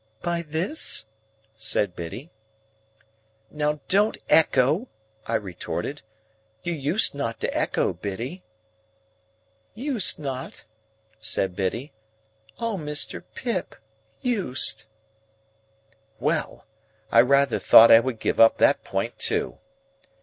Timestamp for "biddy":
1.95-2.31, 7.93-8.41, 11.55-11.93